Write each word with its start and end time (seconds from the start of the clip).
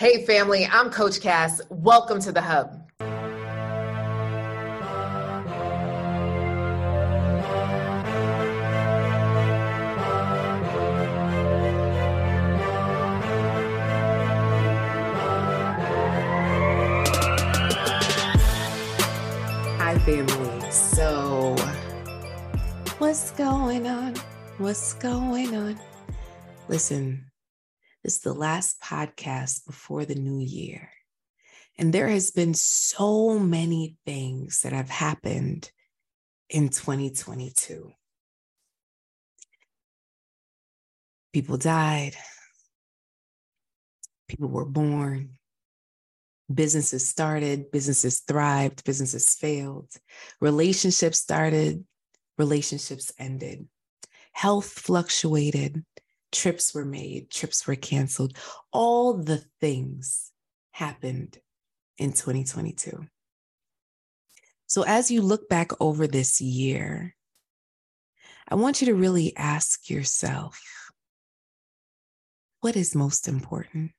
Hey, 0.00 0.24
family, 0.24 0.64
I'm 0.64 0.88
Coach 0.88 1.20
Cass. 1.20 1.60
Welcome 1.68 2.20
to 2.20 2.32
the 2.32 2.40
Hub. 2.40 2.90
Hi, 19.76 19.98
family. 19.98 20.70
So, 20.70 21.54
what's 22.96 23.32
going 23.32 23.86
on? 23.86 24.14
What's 24.56 24.94
going 24.94 25.54
on? 25.54 25.78
Listen, 26.68 27.29
this 28.02 28.16
is 28.16 28.20
the 28.20 28.32
last 28.32 28.80
podcast 28.80 29.66
before 29.66 30.04
the 30.04 30.14
new 30.14 30.38
year. 30.38 30.90
And 31.78 31.92
there 31.92 32.08
has 32.08 32.30
been 32.30 32.54
so 32.54 33.38
many 33.38 33.96
things 34.04 34.62
that 34.62 34.72
have 34.72 34.90
happened 34.90 35.70
in 36.48 36.68
2022. 36.68 37.92
People 41.32 41.56
died. 41.56 42.16
People 44.28 44.48
were 44.48 44.64
born. 44.64 45.38
Businesses 46.52 47.06
started, 47.06 47.70
businesses 47.70 48.20
thrived, 48.26 48.84
businesses 48.84 49.34
failed. 49.34 49.90
Relationships 50.40 51.18
started, 51.18 51.84
relationships 52.38 53.12
ended. 53.18 53.68
Health 54.32 54.66
fluctuated, 54.66 55.84
trips 56.32 56.74
were 56.74 56.84
made, 56.84 57.30
trips 57.30 57.66
were 57.66 57.76
canceled. 57.76 58.36
All 58.72 59.14
the 59.14 59.44
things 59.60 60.32
happened 60.72 61.38
in 61.98 62.12
2022. 62.12 63.06
So, 64.66 64.84
as 64.86 65.10
you 65.10 65.22
look 65.22 65.48
back 65.48 65.70
over 65.80 66.06
this 66.06 66.40
year, 66.40 67.16
I 68.48 68.54
want 68.54 68.80
you 68.80 68.86
to 68.86 68.94
really 68.94 69.36
ask 69.36 69.90
yourself 69.90 70.60
what 72.60 72.76
is 72.76 72.94
most 72.94 73.26
important? 73.26 73.92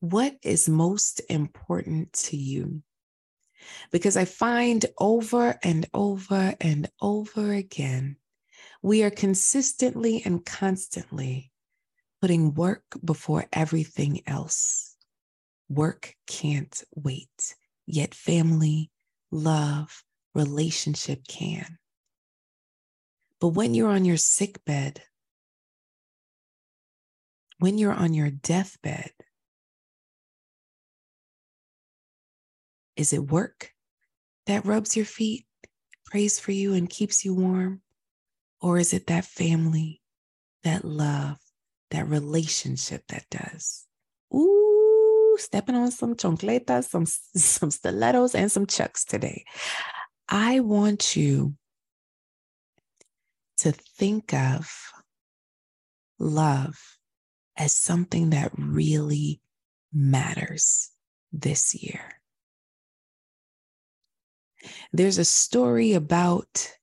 What 0.00 0.36
is 0.42 0.68
most 0.68 1.20
important 1.28 2.12
to 2.12 2.36
you? 2.36 2.82
Because 3.90 4.16
I 4.16 4.24
find 4.24 4.84
over 4.98 5.58
and 5.62 5.86
over 5.94 6.54
and 6.60 6.88
over 7.00 7.52
again 7.52 8.16
we 8.84 9.02
are 9.02 9.08
consistently 9.08 10.20
and 10.26 10.44
constantly 10.44 11.50
putting 12.20 12.52
work 12.52 12.84
before 13.02 13.46
everything 13.50 14.20
else. 14.26 14.94
Work 15.70 16.14
can't 16.26 16.84
wait, 16.94 17.54
yet 17.86 18.14
family, 18.14 18.90
love, 19.30 20.04
relationship 20.34 21.26
can. 21.26 21.78
But 23.40 23.48
when 23.48 23.72
you're 23.72 23.88
on 23.88 24.04
your 24.04 24.18
sick 24.18 24.62
bed, 24.66 25.00
when 27.60 27.78
you're 27.78 27.94
on 27.94 28.12
your 28.12 28.28
deathbed, 28.28 29.12
is 32.96 33.14
it 33.14 33.30
work 33.30 33.70
that 34.44 34.66
rubs 34.66 34.94
your 34.94 35.06
feet, 35.06 35.46
prays 36.04 36.38
for 36.38 36.52
you, 36.52 36.74
and 36.74 36.90
keeps 36.90 37.24
you 37.24 37.32
warm? 37.32 37.80
Or 38.64 38.78
is 38.78 38.94
it 38.94 39.08
that 39.08 39.26
family, 39.26 40.00
that 40.62 40.86
love, 40.86 41.36
that 41.90 42.08
relationship 42.08 43.02
that 43.08 43.26
does? 43.30 43.84
Ooh, 44.34 45.36
stepping 45.38 45.74
on 45.74 45.90
some 45.90 46.14
choncletas, 46.16 46.84
some, 46.84 47.04
some 47.36 47.70
stilettos, 47.70 48.34
and 48.34 48.50
some 48.50 48.64
chucks 48.64 49.04
today. 49.04 49.44
I 50.30 50.60
want 50.60 51.14
you 51.14 51.56
to 53.58 53.72
think 53.72 54.32
of 54.32 54.74
love 56.18 56.96
as 57.58 57.74
something 57.74 58.30
that 58.30 58.50
really 58.56 59.42
matters 59.92 60.90
this 61.34 61.74
year. 61.74 62.14
There's 64.90 65.18
a 65.18 65.24
story 65.26 65.92
about 65.92 66.78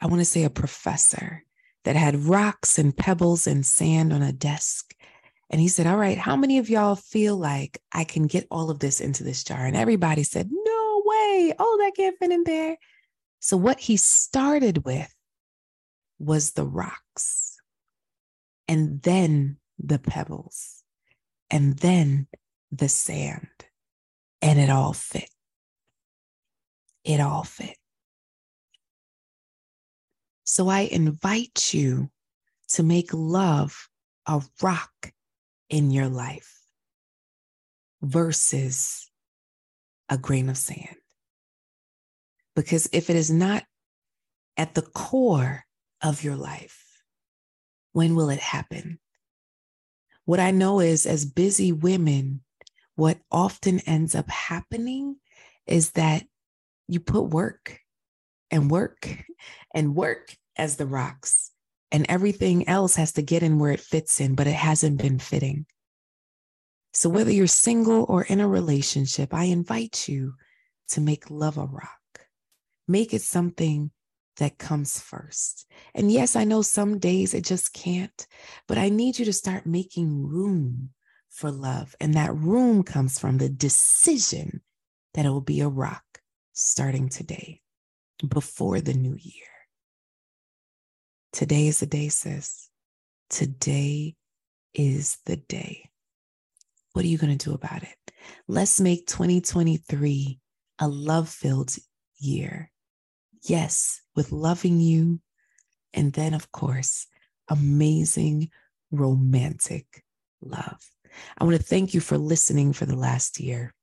I 0.00 0.06
want 0.06 0.20
to 0.20 0.24
say 0.24 0.44
a 0.44 0.50
professor 0.50 1.44
that 1.84 1.96
had 1.96 2.24
rocks 2.24 2.78
and 2.78 2.96
pebbles 2.96 3.46
and 3.46 3.64
sand 3.64 4.12
on 4.12 4.22
a 4.22 4.32
desk. 4.32 4.94
And 5.50 5.60
he 5.60 5.68
said, 5.68 5.86
All 5.86 5.96
right, 5.96 6.18
how 6.18 6.36
many 6.36 6.58
of 6.58 6.68
y'all 6.68 6.96
feel 6.96 7.36
like 7.36 7.80
I 7.92 8.04
can 8.04 8.26
get 8.26 8.46
all 8.50 8.70
of 8.70 8.78
this 8.78 9.00
into 9.00 9.24
this 9.24 9.42
jar? 9.44 9.64
And 9.64 9.76
everybody 9.76 10.22
said, 10.22 10.48
No 10.50 11.02
way. 11.04 11.54
Oh, 11.58 11.78
that 11.80 11.92
can't 11.96 12.18
fit 12.18 12.30
in 12.30 12.44
there. 12.44 12.76
So, 13.40 13.56
what 13.56 13.80
he 13.80 13.96
started 13.96 14.84
with 14.84 15.12
was 16.18 16.52
the 16.52 16.66
rocks, 16.66 17.56
and 18.66 19.00
then 19.02 19.56
the 19.78 19.98
pebbles, 19.98 20.82
and 21.50 21.78
then 21.78 22.26
the 22.70 22.88
sand. 22.88 23.48
And 24.42 24.58
it 24.58 24.70
all 24.70 24.92
fit. 24.92 25.30
It 27.04 27.20
all 27.20 27.44
fit. 27.44 27.76
So 30.50 30.68
I 30.68 30.88
invite 30.90 31.74
you 31.74 32.08
to 32.68 32.82
make 32.82 33.12
love 33.12 33.90
a 34.26 34.42
rock 34.62 35.12
in 35.68 35.90
your 35.90 36.08
life 36.08 36.62
versus 38.00 39.10
a 40.08 40.16
grain 40.16 40.48
of 40.48 40.56
sand. 40.56 40.96
Because 42.56 42.88
if 42.94 43.10
it 43.10 43.16
is 43.16 43.30
not 43.30 43.64
at 44.56 44.74
the 44.74 44.80
core 44.80 45.66
of 46.00 46.24
your 46.24 46.36
life, 46.36 47.02
when 47.92 48.14
will 48.14 48.30
it 48.30 48.40
happen? 48.40 49.00
What 50.24 50.40
I 50.40 50.50
know 50.50 50.80
is, 50.80 51.04
as 51.04 51.26
busy 51.26 51.72
women, 51.72 52.40
what 52.94 53.18
often 53.30 53.80
ends 53.80 54.14
up 54.14 54.30
happening 54.30 55.16
is 55.66 55.90
that 55.90 56.24
you 56.88 57.00
put 57.00 57.24
work 57.24 57.80
and 58.50 58.70
work 58.70 59.08
and 59.74 59.94
work 59.94 60.36
as 60.56 60.76
the 60.76 60.86
rocks, 60.86 61.52
and 61.92 62.06
everything 62.08 62.68
else 62.68 62.96
has 62.96 63.12
to 63.12 63.22
get 63.22 63.42
in 63.42 63.58
where 63.58 63.72
it 63.72 63.80
fits 63.80 64.20
in, 64.20 64.34
but 64.34 64.46
it 64.46 64.54
hasn't 64.54 65.00
been 65.00 65.18
fitting. 65.18 65.66
So, 66.92 67.08
whether 67.08 67.30
you're 67.30 67.46
single 67.46 68.04
or 68.08 68.22
in 68.24 68.40
a 68.40 68.48
relationship, 68.48 69.32
I 69.32 69.44
invite 69.44 70.08
you 70.08 70.34
to 70.88 71.00
make 71.00 71.30
love 71.30 71.58
a 71.58 71.66
rock. 71.66 71.90
Make 72.86 73.14
it 73.14 73.22
something 73.22 73.90
that 74.38 74.58
comes 74.58 74.98
first. 74.98 75.66
And 75.94 76.10
yes, 76.10 76.34
I 76.36 76.44
know 76.44 76.62
some 76.62 76.98
days 76.98 77.34
it 77.34 77.44
just 77.44 77.72
can't, 77.72 78.26
but 78.66 78.78
I 78.78 78.88
need 78.88 79.18
you 79.18 79.24
to 79.26 79.32
start 79.32 79.66
making 79.66 80.26
room 80.26 80.90
for 81.28 81.50
love. 81.50 81.94
And 82.00 82.14
that 82.14 82.34
room 82.34 82.82
comes 82.82 83.18
from 83.18 83.38
the 83.38 83.48
decision 83.48 84.62
that 85.14 85.26
it 85.26 85.30
will 85.30 85.40
be 85.40 85.60
a 85.60 85.68
rock 85.68 86.04
starting 86.52 87.08
today 87.08 87.60
before 88.26 88.80
the 88.80 88.94
new 88.94 89.16
year. 89.18 89.46
Today 91.32 91.68
is 91.68 91.80
the 91.80 91.86
day, 91.86 92.08
sis. 92.08 92.68
Today 93.28 94.16
is 94.74 95.18
the 95.26 95.36
day. 95.36 95.90
What 96.92 97.04
are 97.04 97.08
you 97.08 97.18
going 97.18 97.36
to 97.36 97.48
do 97.48 97.54
about 97.54 97.82
it? 97.82 98.12
Let's 98.46 98.80
make 98.80 99.06
2023 99.06 100.40
a 100.80 100.88
love 100.88 101.28
filled 101.28 101.74
year. 102.18 102.70
Yes, 103.42 104.00
with 104.16 104.32
loving 104.32 104.80
you. 104.80 105.20
And 105.94 106.12
then, 106.12 106.34
of 106.34 106.50
course, 106.52 107.06
amazing 107.48 108.50
romantic 108.90 110.04
love. 110.40 110.80
I 111.36 111.44
want 111.44 111.56
to 111.56 111.62
thank 111.62 111.94
you 111.94 112.00
for 112.00 112.18
listening 112.18 112.72
for 112.72 112.86
the 112.86 112.96
last 112.96 113.40
year. 113.40 113.74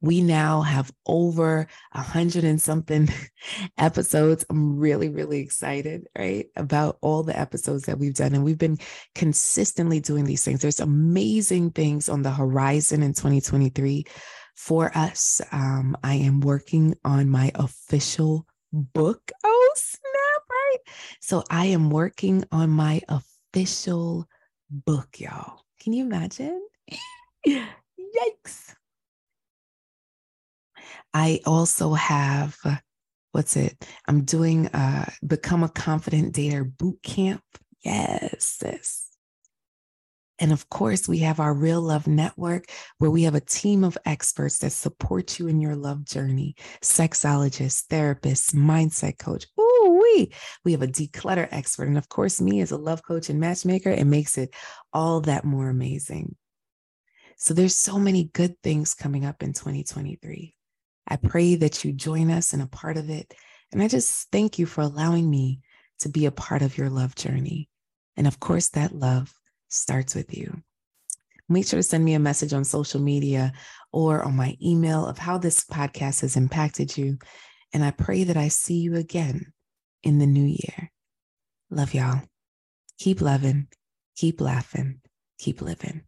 We 0.00 0.20
now 0.20 0.62
have 0.62 0.92
over 1.06 1.66
a 1.92 2.02
hundred 2.02 2.44
and 2.44 2.60
something 2.60 3.08
episodes. 3.78 4.44
I'm 4.50 4.78
really, 4.78 5.08
really 5.08 5.40
excited, 5.40 6.06
right? 6.16 6.46
About 6.56 6.98
all 7.00 7.22
the 7.22 7.38
episodes 7.38 7.84
that 7.84 7.98
we've 7.98 8.14
done. 8.14 8.34
And 8.34 8.44
we've 8.44 8.58
been 8.58 8.78
consistently 9.14 10.00
doing 10.00 10.24
these 10.24 10.44
things. 10.44 10.60
There's 10.60 10.80
amazing 10.80 11.70
things 11.72 12.08
on 12.08 12.22
the 12.22 12.30
horizon 12.30 13.02
in 13.02 13.14
2023 13.14 14.04
for 14.54 14.90
us. 14.96 15.40
Um, 15.52 15.96
I 16.02 16.14
am 16.14 16.40
working 16.40 16.94
on 17.04 17.30
my 17.30 17.52
official 17.54 18.46
book. 18.72 19.30
Oh, 19.44 19.72
snap, 19.76 20.42
right? 20.50 20.78
So 21.20 21.44
I 21.48 21.66
am 21.66 21.90
working 21.90 22.44
on 22.50 22.70
my 22.70 23.00
official 23.08 24.28
book, 24.70 25.20
y'all. 25.20 25.60
Can 25.80 25.92
you 25.92 26.04
imagine? 26.04 26.66
Yikes. 27.46 28.74
I 31.14 31.40
also 31.46 31.94
have, 31.94 32.56
what's 33.32 33.56
it? 33.56 33.84
I'm 34.06 34.24
doing 34.24 34.68
uh 34.68 35.10
Become 35.26 35.64
a 35.64 35.68
Confident 35.68 36.34
Dater 36.34 36.64
boot 36.78 37.02
camp. 37.02 37.42
Yes, 37.84 38.58
sis. 38.60 39.08
And 40.38 40.52
of 40.52 40.68
course, 40.68 41.08
we 41.08 41.18
have 41.18 41.40
our 41.40 41.52
Real 41.52 41.80
Love 41.80 42.06
Network, 42.06 42.70
where 42.98 43.10
we 43.10 43.24
have 43.24 43.34
a 43.34 43.40
team 43.40 43.82
of 43.82 43.98
experts 44.04 44.58
that 44.58 44.70
support 44.70 45.38
you 45.38 45.48
in 45.48 45.60
your 45.60 45.74
love 45.74 46.04
journey 46.04 46.54
sexologists, 46.80 47.86
therapists, 47.86 48.54
mindset 48.54 49.18
coach. 49.18 49.46
Ooh, 49.58 50.00
we. 50.00 50.32
We 50.64 50.72
have 50.72 50.82
a 50.82 50.86
declutter 50.86 51.48
expert. 51.50 51.88
And 51.88 51.98
of 51.98 52.08
course, 52.08 52.40
me 52.40 52.60
as 52.60 52.70
a 52.70 52.76
love 52.76 53.02
coach 53.02 53.30
and 53.30 53.40
matchmaker, 53.40 53.90
it 53.90 54.06
makes 54.06 54.38
it 54.38 54.54
all 54.92 55.20
that 55.22 55.44
more 55.44 55.68
amazing. 55.68 56.36
So 57.36 57.54
there's 57.54 57.76
so 57.76 57.98
many 57.98 58.30
good 58.32 58.56
things 58.62 58.94
coming 58.94 59.24
up 59.24 59.42
in 59.42 59.52
2023. 59.52 60.54
I 61.08 61.16
pray 61.16 61.54
that 61.56 61.84
you 61.84 61.92
join 61.92 62.30
us 62.30 62.52
and 62.52 62.62
a 62.62 62.66
part 62.66 62.96
of 62.98 63.08
it. 63.08 63.34
And 63.72 63.82
I 63.82 63.88
just 63.88 64.30
thank 64.30 64.58
you 64.58 64.66
for 64.66 64.82
allowing 64.82 65.28
me 65.28 65.60
to 66.00 66.08
be 66.08 66.26
a 66.26 66.30
part 66.30 66.62
of 66.62 66.76
your 66.76 66.90
love 66.90 67.14
journey. 67.14 67.68
And 68.16 68.26
of 68.26 68.38
course, 68.38 68.68
that 68.70 68.94
love 68.94 69.32
starts 69.68 70.14
with 70.14 70.36
you. 70.36 70.62
Make 71.48 71.66
sure 71.66 71.78
to 71.78 71.82
send 71.82 72.04
me 72.04 72.14
a 72.14 72.18
message 72.18 72.52
on 72.52 72.64
social 72.64 73.00
media 73.00 73.52
or 73.90 74.22
on 74.22 74.36
my 74.36 74.56
email 74.62 75.06
of 75.06 75.18
how 75.18 75.38
this 75.38 75.64
podcast 75.64 76.20
has 76.20 76.36
impacted 76.36 76.96
you. 76.96 77.18
And 77.72 77.82
I 77.82 77.90
pray 77.90 78.24
that 78.24 78.36
I 78.36 78.48
see 78.48 78.76
you 78.76 78.96
again 78.96 79.52
in 80.02 80.18
the 80.18 80.26
new 80.26 80.44
year. 80.44 80.90
Love 81.70 81.94
y'all. 81.94 82.22
Keep 82.98 83.20
loving, 83.20 83.68
keep 84.16 84.40
laughing, 84.40 85.00
keep 85.38 85.62
living. 85.62 86.02